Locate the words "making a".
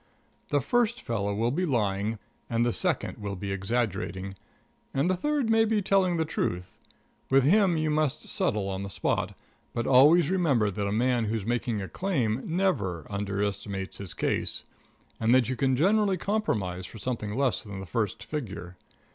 11.45-11.87